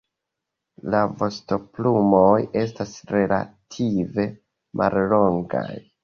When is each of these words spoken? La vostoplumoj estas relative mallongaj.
La 0.93 0.99
vostoplumoj 1.17 2.39
estas 2.61 2.93
relative 3.11 4.25
mallongaj. 4.83 5.69